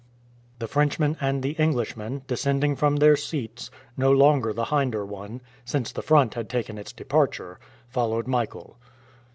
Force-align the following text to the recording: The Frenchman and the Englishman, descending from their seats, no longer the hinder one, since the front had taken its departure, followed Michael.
The 0.57 0.67
Frenchman 0.67 1.15
and 1.21 1.43
the 1.43 1.51
Englishman, 1.59 2.23
descending 2.25 2.75
from 2.75 2.95
their 2.95 3.15
seats, 3.15 3.69
no 3.95 4.11
longer 4.11 4.51
the 4.51 4.65
hinder 4.65 5.05
one, 5.05 5.41
since 5.63 5.91
the 5.91 6.01
front 6.01 6.33
had 6.33 6.49
taken 6.49 6.79
its 6.79 6.91
departure, 6.91 7.59
followed 7.87 8.25
Michael. 8.25 8.77